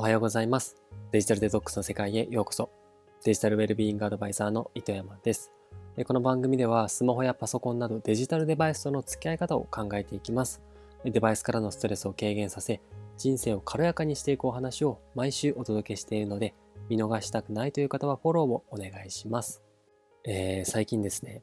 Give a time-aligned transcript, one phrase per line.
[0.00, 0.76] おはようございます。
[1.12, 2.70] デジタルデトックスの世界へようこそ。
[3.22, 5.52] デジタルウェルビーイングアドバイザーの糸山です。
[6.06, 10.62] この番組ではスマホやパソコンなどデジタルデバイスとの付き合い方を考えていきます。
[11.04, 12.80] デバイスからのストレスを軽減させ、
[13.18, 16.54] 人生を軽やかにしていくお話を毎週お届けしているので、
[16.88, 19.60] 見逃したくないという方はフォローをお願いします。
[20.24, 21.42] えー最近ですね、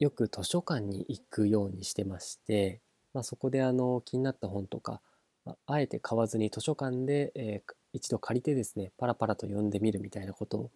[0.00, 2.82] よく図書館に行くようにしてまして、
[3.14, 5.00] まあ、そこであの気になった本とか、
[5.46, 10.70] まああえて買わずに図書館で、えー一度借りてですねパラパラと読んでみるみたいなことを、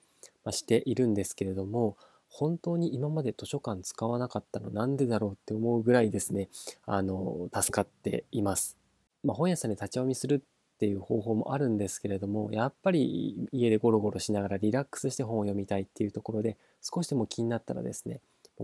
[0.44, 1.96] ましているんですけれども
[2.28, 6.48] 本当に今まで図書館使わなかったのなんでだろうって思うぐらいですね
[6.86, 8.76] あの助かっています。
[9.22, 18.20] まあ、本屋さんで立ち読みするっていう方法もあるんですけれどもやっぱり家でゴロゴロしながらリラックスして本を読みたいっていうところで少しでも気になったらですね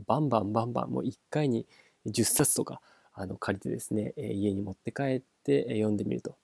[0.07, 1.67] バンバンバンバンもう1回に
[2.07, 2.81] 10冊とか
[3.13, 6.37] あの借りてですね、家に持って帰って読んでみると。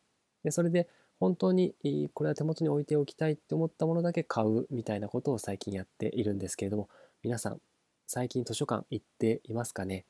[0.42, 0.88] でそれで
[1.22, 1.76] 本当に
[2.14, 6.88] これは手元に置いておきたいって思ったものだけ買うみたいなことを最近やっているんですけれども
[7.22, 7.60] 皆さん
[8.08, 10.04] 最近図書館行っていますかね？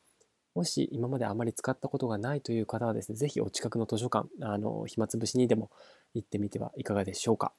[0.55, 5.71] もし今まであまり使ったことがないという方はですね、ぜひお近くの図書館、あの、暇つぶしにでも
[6.15, 7.53] 行ってみてはいかがでしょうか？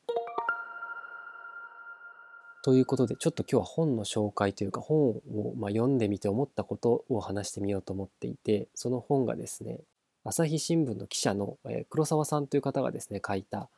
[2.64, 5.22] ということで、ちょっと今日は本の紹介というか、本を
[5.58, 9.82] まあ読んでみて思ったことを話してみようと思っていて、その本がですね、
[10.24, 11.58] 朝日新聞の記者の、
[11.90, 13.70] 黒沢さんという方がですね、書いた、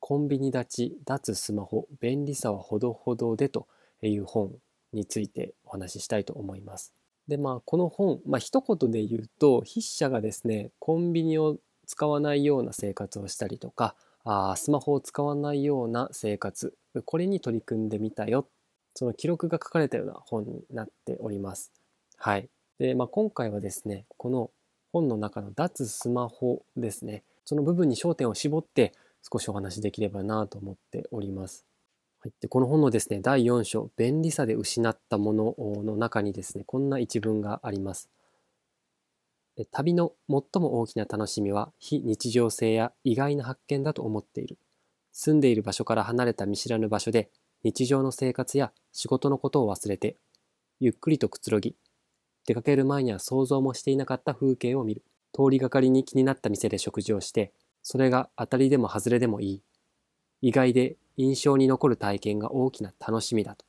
[0.00, 3.66] コンビニ立ち、脱スマホ、便利さはほどほどでと
[4.02, 4.52] いう本
[4.92, 6.94] についてお話ししたいと思います。
[7.28, 18.48] でまあこの本、まあ一言で言うと筆者がですねコンビニを使わないような生活をしたりとかあスマホを使わないような生活これに取り組んでみたよ
[18.94, 21.70] その記録が書かれたような本になっております。
[22.16, 22.48] はい。
[22.78, 24.50] で、まあ、今回はですねこの
[24.92, 31.66] 本の中の脱スマホですねその部分に焦点を絞って少しお話しできればなと思っております。
[32.20, 38.10] はい、でこの本のですね第4章「便利さで失ったもの」の中にですねこんな一文があります。
[39.72, 44.58] 旅の最も大きな楽しみは非日常性や意外な発見だと思っている。
[45.12, 47.30] 住んでいる場所から離れた見知らぬ場所で
[47.62, 50.16] 日常の生活や仕事のことを忘れて
[50.78, 51.76] ゆっくりとくつろぎ
[52.46, 55.02] 出かける前には想像もしていなかった風景を見る
[55.32, 57.52] 通りがかりに気になった店で食事をして
[57.82, 59.62] それが当たりでも外れでもいい
[60.42, 63.64] 意外で印象に残る体験が大きな楽しみだと。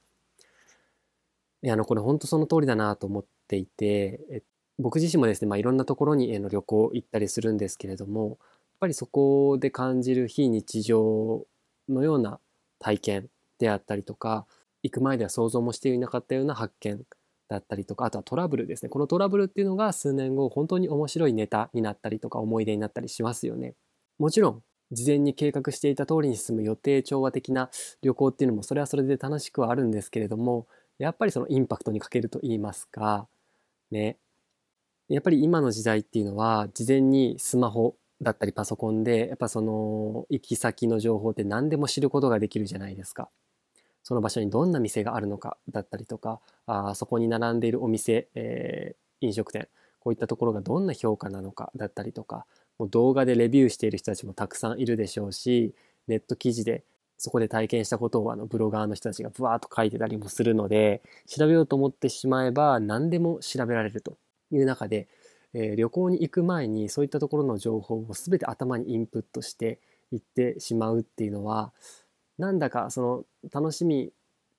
[1.64, 4.44] いやあのこれ本当その通りだなと思っていて
[4.80, 8.38] 僕自身もですね、まあ、いろんなところにえの旅行行ったりするんですけれどもやっ
[8.80, 11.46] ぱりそこで感じる非日常
[11.88, 12.40] のような
[12.80, 13.30] 体験
[13.60, 14.48] であったりとか
[14.82, 17.06] 行く前では想像もしていなかったような発見
[17.52, 23.76] だったりとかあとはトラブルですねこのトラブルっていうのが数年後本当に面白いネタになったりとか思い出になったりしますよね。
[24.20, 27.70] もちろん事前に計画していた通りに進む予定調和的な
[28.02, 30.66] 旅行っていうのもそれはそれで楽しくはあるんですけれども
[30.98, 33.28] やっぱりそのインパクトに欠けると言いますか
[33.90, 34.18] ね
[35.10, 43.30] やっぱり今の時代っていうのは事前にスマホだったりパソコンでやっぱその行き先の情報って何でも知ることができるじゃないですか。
[44.04, 49.68] その場所にどんな店があるのかだったりとかあそこに並んでいるお店、えー飲食店
[50.00, 52.46] こういったところがどんな評価なのかだったりとか
[52.80, 55.76] もう動画でレビューしている人たちもたくさんいるでしょうし
[56.08, 56.84] ネット記事で
[57.18, 64.18] そこで体験したことをあのブロガーの人たちがブワーッと書いてたりもするので調べようと思ってしまえば何でも調べられると
[64.52, 65.08] いう中で、
[65.54, 69.80] えー旅行に行く前にそういったところの情報を全て頭にインプットして
[70.12, 71.72] いってしまうっていうのは
[72.42, 74.12] なんだかその楽しみ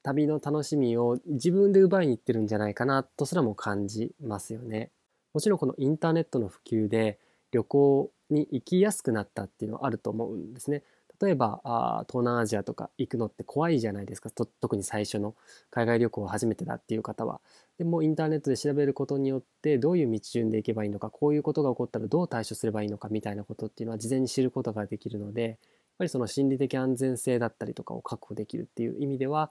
[0.04, 4.90] 旅の楽しみを自分で奪いに行ってるんじゃないかなとすらも感じますよね。
[5.34, 7.18] もちろんこのインターネットの普及で
[7.50, 10.84] 旅行に行きやすくなったっていうのはあると思うんですね。
[11.20, 15.34] 例えばあ東南アジアとか行くのって怖いじゃないですかと特に最初の
[15.70, 17.40] 海外旅行初めてだっていう方は。
[17.78, 25.58] でもインターネットで調べることによってどういう道順で行けばいいのかこういうことが起こったらどう対処すればいいのかみたいなことっていうのは事前に知ることができるので
[25.92, 29.50] っぱりその心理的安全性だったりとかを確保できるっていう意味では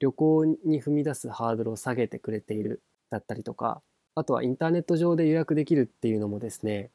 [0.00, 3.80] 旅行に踏み出すハードルを下げてくれているだったりとか
[4.14, 6.90] あとはインターネット上で予約できるっていうのもですね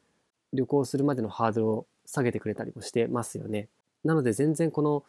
[0.52, 3.68] 旅行するまでのハードルを下げてくれたりもしてますよね。
[4.04, 5.04] なので全然この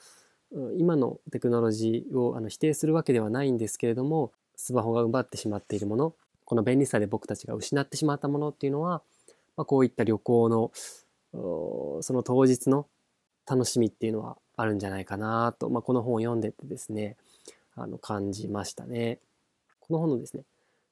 [0.77, 9.01] 今のテクノロジーをあの否定するわけではないんですけれどもスマホが奪ってしまっているものこの便利さで僕たちが失ってしまったものっていうのは、
[9.55, 10.71] まあ、こういった旅行の
[12.01, 12.85] その当日の
[13.51, 17.17] 楽しみっていうのはあるんじゃないかなと、まあ、この本を読んでてですね
[17.75, 19.19] あの感じましたね。
[19.81, 20.43] この本のですね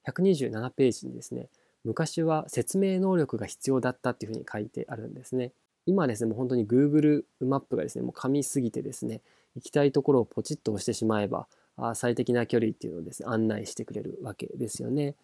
[0.06, 1.48] 127ページにですね
[1.86, 5.54] 昔は説明能力が必要だったっていうふうに書いてあるんですね。
[5.86, 9.22] 今ですねもう本当に Google マップがですねもう噛みすぎてですね
[9.56, 11.48] 行きたいところをポチッと押してしまえば
[11.78, 15.16] あ最適な距離っていうのをですね案内してくれるわけですよね。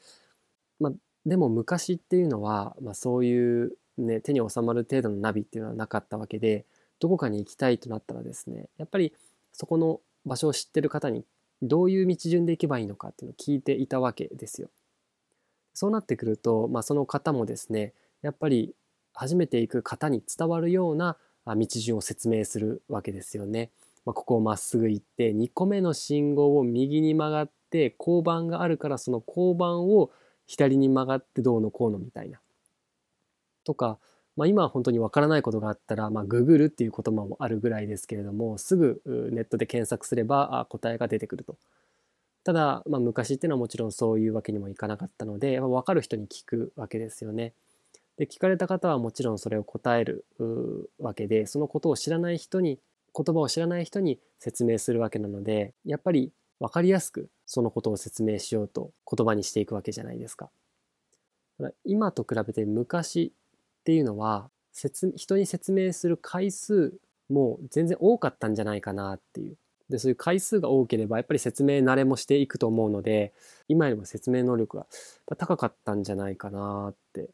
[0.79, 0.93] まあ、
[1.25, 6.65] でも昔っていうのは、まあ、そういう、ね、手に収まる程度のナビっていうのはなかったわけで
[6.99, 9.13] どこかに行きたいとなったらですねやっぱり
[9.51, 11.25] そこの場所を知ってる方に
[11.61, 14.69] どういう道順で行けばいいのかっていうのを聞いていたわけですよ。
[15.73, 18.73] そうなってくると、まあ、その方もですねやっぱり
[19.13, 23.71] 初めて行く方に伝わるような道順を説明するわけですよね。
[24.05, 30.11] まあ、ここをまっすぐ行って2個目の信号を右に曲がって交番があるからその交番を
[30.45, 32.39] 左に曲がってどうのこうのみたいな。
[33.63, 33.97] とか、
[34.35, 39.01] まあ、今は本当にわからないことがあったら、まあ、ググるっていう言葉もあるぐらいですけれどもすぐ
[39.31, 41.57] ネットで検索すれば答えが出てくると。
[42.43, 47.53] ただ、まあ、昔っていうのはもちろんそういうわけにもいかなかったので分かる人に聞くわけですよね。
[48.17, 50.25] で聞かれた方はもちろんそれを答える
[50.99, 52.79] わけでそのことを知らない人に
[53.15, 60.49] 言葉を知らない人に説明するわけなのでやっぱり分かりやすくそのことを説明しようと言葉にしていくわけじゃないですか。
[61.83, 63.31] 今と比べて昔
[63.85, 66.91] っていうのは人に説明する回数
[67.29, 69.57] も全然多かったんじゃないかなっていう。
[69.91, 73.31] でそういう回数が多ければやっぱり説明慣れもしていくと思うので
[73.67, 74.87] 今よりも説明能力が
[75.37, 77.29] 高かったんじゃないかなって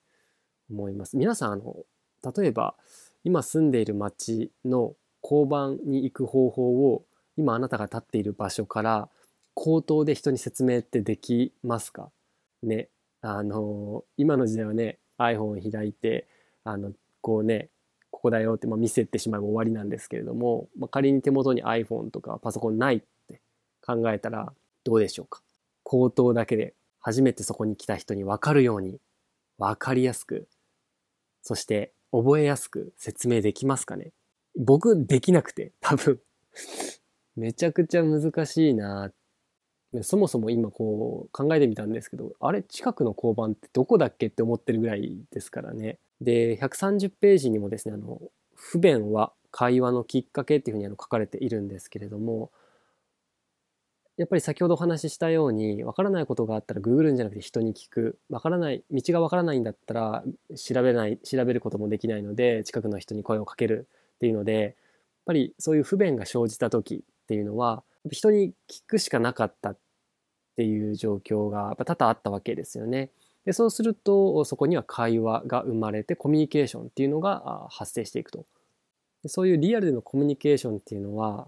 [0.70, 1.16] 思います。
[1.16, 1.78] 皆さんあの
[2.36, 2.76] 例えば
[3.24, 7.06] 今住んでいる町の交番に行く方法を
[7.38, 9.08] 今あなたが立っている場所から
[9.54, 12.12] 口頭で人に説明ってできますか？
[12.62, 12.90] ね
[13.22, 16.28] あの今の時代はね iPhone を開いて
[16.64, 16.92] あの
[17.22, 17.70] こうね
[18.12, 23.42] ここだよって、まあ、見せてしまえば終わりなんですけれども、まあ、仮に手元に iPhone とかパソコンないって
[23.86, 24.54] 考えたら
[24.84, 25.42] どうでしょうか？
[25.84, 29.00] 口頭だけで初めてそこに来た人に分かるように
[29.58, 30.48] 分かりやすく
[31.42, 34.12] そして覚えやすく説明できますかね？
[34.60, 36.20] 僕できなくて、多分。
[37.38, 39.12] めちゃくちゃ難しいな
[40.04, 46.00] そもそも今こう考えてみたんですけど、あれ近くの交番ってどこだっけって思ってるぐらいですからね。
[46.22, 48.22] で、130ページにもですね、あの、
[48.56, 52.52] 不便は会話のきっかけっていうふうにあの書かれているんですけれども、
[54.18, 58.20] やっぱり先ほどお話ししたように、わからないことがあったらググるんじゃなくて人に聞く。
[58.30, 60.24] わからない、道がわからないんだったら
[60.56, 64.74] 調べない、調べることもできないので、近くの人に声をかけるっていうのでやっ
[65.26, 69.78] ぱりそういう不便が生じた時っていうのは人に聞くしかなかったっ
[70.56, 73.10] ていう状況が多々あったわけですよね。
[73.46, 78.46] でそうするとそこには会話が生まれてコミュニケーションっていうのが発生していくと。
[79.28, 81.48] そういうリアルでのコミュニケーションっていうのは、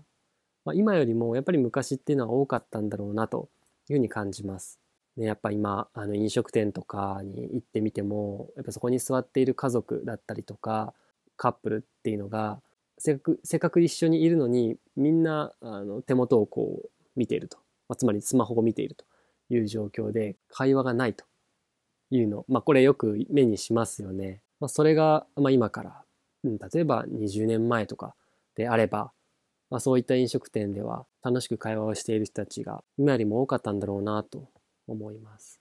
[0.63, 3.49] まあ、今よりもやっぱり昔っていうのは多かったんだろうなと
[3.89, 4.79] いうふうに感じます。
[5.17, 10.93] でやっぱ今あの飲食店とかに行ってみてもやっぱそこに座っている家族だったりとか
[11.37, 12.59] カップルっていうのが
[13.03, 17.57] せっかくせっかく一緒にいるのにみんなあの手元をこう見ていると、
[17.89, 19.03] まあ、つまりスマホを見ていると
[19.49, 21.25] いう状況で会話がないと
[22.11, 24.41] いうの、まあ、これよく目にしますよね。
[24.61, 26.03] まあ、それが、まあ、今から、
[26.45, 28.15] 例えば20年前とか
[28.55, 29.11] であれば、
[29.69, 34.47] まあ、そういった飲食店では楽しく会話をしている人たちが今よりも多かったんだろうなと
[34.87, 35.59] 思います。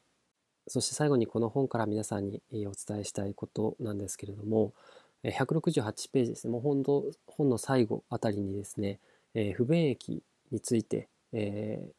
[0.69, 4.75] そして最後にこの本から皆さんにお伝えしたいことなんですけれども、
[5.25, 8.99] 168ページですね、もう本当本の最後あたりにですね、
[9.35, 11.93] え、不便益について、えー、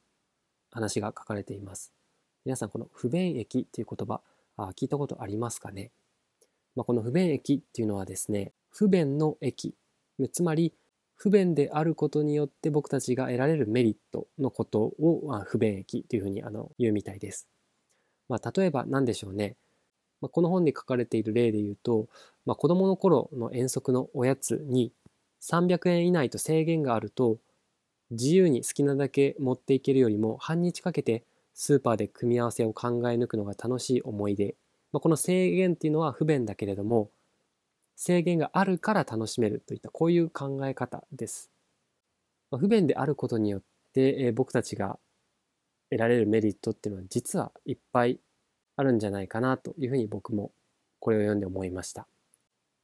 [0.71, 1.93] 話が書かれています。
[2.45, 4.21] 皆さん、この不便益という言葉、
[4.57, 5.91] あ聞いたことありますかね、
[6.75, 9.75] まあ、この不便益っていうのはですね、不便の益、
[10.31, 10.73] つまり
[11.15, 17.47] 不便であることによって僕たちが得られるメリットのことを、不便益というふうにあの言うみたいです。
[18.27, 19.55] まあ、例えば何でしょうね。
[20.21, 22.07] まあ、この本に書かれている例で言うと、
[22.45, 24.91] まあ、子供の頃の遠足のおやつに
[25.41, 27.37] 300円以内と制限があると
[28.11, 31.23] 自由に好きなだけ持っていけるよりも半日かけて
[31.53, 34.55] スーパーで組み合わせを考え抜くのが楽しい思い出、
[34.91, 37.09] まあ、この制限っていうのは不便だけれども
[37.95, 41.51] 制限があるから楽しめるといったこういう考え方です。
[42.49, 43.61] まあ、不便であることによっ
[43.93, 44.97] て、えー、僕たちが
[45.89, 48.19] 得られるメリットっていうのは実はいっぱい
[48.75, 50.51] あるんじゃないかなというふうに僕も
[50.99, 52.07] これを読んで思いました。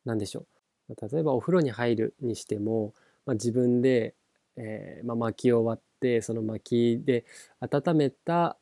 [0.10, 0.46] 何でしょ
[0.90, 0.96] う。
[1.12, 2.94] 例えばお風呂に入るにしても、
[3.26, 4.16] まあ、自分で、
[4.58, 7.26] えーまあ、薪を割ってその薪で
[7.60, 8.58] 温めた、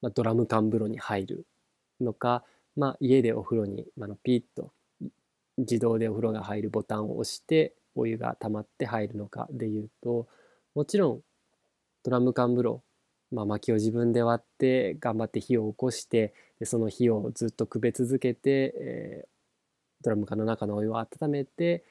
[0.00, 1.46] まあ、ドラム缶風呂に入る
[2.00, 2.44] のか、
[2.76, 4.70] ま、家でお風呂に、まあ、のピッと
[5.56, 10.28] 自動でお風呂が入るボタンを押してお湯が溜まって入るのかでいうと
[10.76, 11.20] もちろん
[12.04, 12.82] ドラム缶風呂
[13.30, 16.32] まあ、薪を自分で割って頑張って火を起こして
[16.64, 19.28] その火をずっとくべ続けて、えー、
[20.08, 21.84] ドラム缶の中のお湯を温めて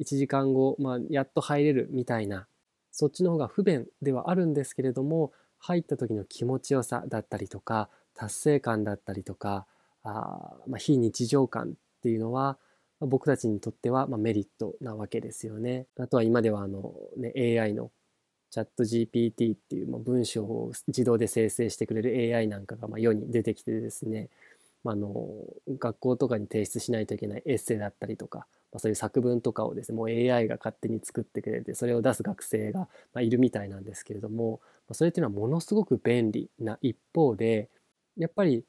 [0.00, 2.46] 1時間後、まあ、やっと入れるみたいな
[2.92, 9.66] そっちの方が不便ではあるんですけれども入った時の気持ちよさだったりとか達成感だったりとか
[10.04, 12.58] あ、まあ、非日常感っていうのは
[13.00, 15.86] 僕たちにとってはまメリットなわけですよね。
[15.98, 17.92] あとは今ではあの、ね、AI の
[18.50, 24.30] チャット GPT っていう、ま文章を自動で生成してくれる AI なんかがま世に出てきてですね、
[24.90, 25.28] あの
[25.78, 28.40] 学校とかに提出しないといけないエッセイだったりとか、
[28.72, 37.68] まあ、そういう作文とかをですねもう AI が勝手に作ってくれてそれを出す学生がまいるみたいなんですけれどもまそれっていうのはものすごく便利な一方で
[38.16, 38.64] やっぱり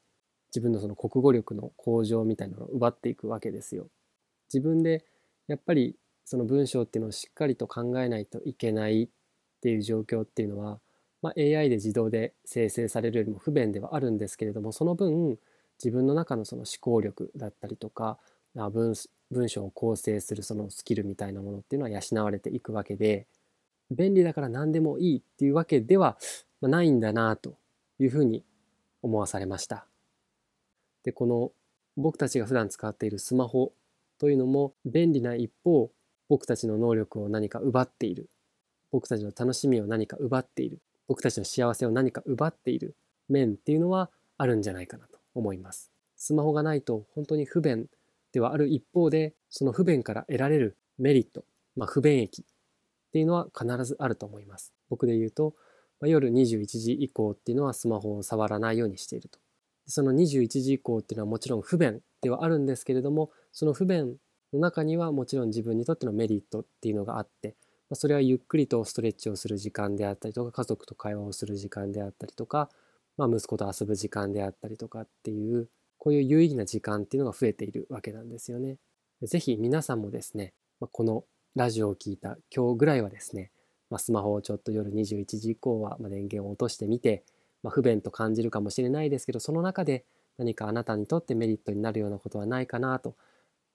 [0.50, 3.88] 自分のその国語力の向上みたいなのを奪っていくわけですよ。
[4.52, 5.04] 自分で
[5.46, 9.08] やっぱりその文章っていうのをしっかりと考えないといけないっ
[9.60, 10.80] ていう状況っていうのは、
[11.22, 15.38] まあ、AI で自動で生成されるよりも不便ではあるんですけれどもその分
[15.82, 18.18] 自分の中のその思考力だったりとか
[18.54, 18.94] 文
[19.30, 23.26] 文章を構成するそのスキルみたいなものっていうのは養われていくわけで
[23.90, 26.16] 便利だから何でもいいっていうわけでは
[26.60, 27.54] ないんだなと
[27.98, 28.44] いうふうに
[29.02, 29.86] 思わされました。
[31.04, 31.52] でこの
[31.96, 33.72] 僕たちが普段使っているスマホ
[34.18, 35.90] というのも便利な一方
[36.28, 38.28] 僕たちの能力を何か奪っている。
[38.92, 40.80] 僕たちの楽しみを何か奪っている。
[41.08, 42.94] 僕たちの幸せを何か奪っている
[43.28, 45.09] 面っていうのはあるんじゃないかな。
[45.34, 45.90] 思います。
[46.16, 47.86] スマホがないと本当に不便
[48.32, 51.44] ではある一方でその不便から得られるメリット、
[51.76, 52.44] まあ、不便益っ
[53.12, 54.72] ていうのは必ずあると思います。
[54.88, 55.54] 僕で言うと、
[56.00, 59.38] まあ、夜21時以降っていうのはスマホを触らないようにしていると。
[59.86, 64.16] その21時以降っていうのはもちろん不便ではあるんですけれどもその不便
[64.52, 67.56] の中にはもちろん自分にとってのメリットっていうのがあって
[67.94, 72.70] それはゆっくりとストレッチをする時間であったりとか家族と会話をする時間であったりとか、
[73.20, 78.78] まあ、息子と遊ぶ時間であったりとかっていうこういう有意義な時間っていうのが増えているわけなんですよね。
[79.22, 81.24] ぜひ皆さんもですねこの
[81.54, 83.50] ラジオを聞いた今日ぐらいはですね、
[83.90, 87.22] まあ、スマホをちょっと夜21時以降は電源を落としてみて、
[87.62, 90.06] まあ、不便と感じるかもしれないですけどその中で
[90.38, 93.14] 何かあなたにとってメリットになるようなことはないかなと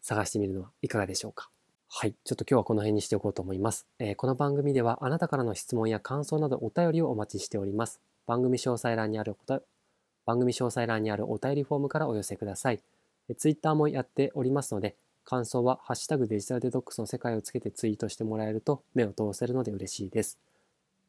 [0.01, 1.51] 探してみるのはいかがでしょうか。
[1.87, 2.15] はい。
[2.23, 3.85] ちょっと今日はこの辺にしておこうと思います。
[3.99, 8.01] えー、この番組ではあなたからの質問や感想などお便りをお待ちしております。
[8.25, 9.35] 番組詳細欄にある
[10.25, 12.79] 番組詳細欄にあるお便りフォームからお寄せください。
[13.37, 20.37] ツイッターもやっておりますので、感想はハッシュタグデジタルデトックスの世界をつけてツイートしてもらえると目を通せるので嬉しいです。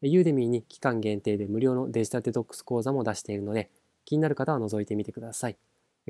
[0.03, 3.71] ユーデミーに期間限定で無料のデジタルデトックス講座も出しているので、
[4.05, 5.57] 気になる方は覗いてみてください。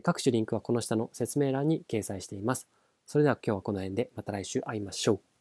[0.03, 2.67] 各種リンクはこの下の説明欄に掲載しています。
[3.07, 5.36] それでは今日はこの辺でまた来週会いましょう。